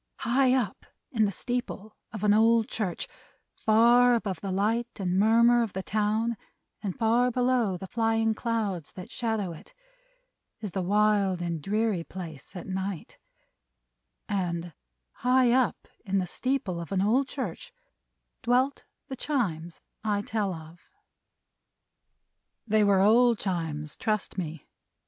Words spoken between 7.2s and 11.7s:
below the flying clouds that shadow it, is the wild and